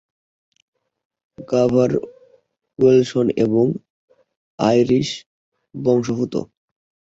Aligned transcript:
Carver 1.47 1.91
Welsh 2.79 3.11
এবং 3.45 3.65
Irish 4.59 5.09
বংশোদ্ভূত। 5.75 6.33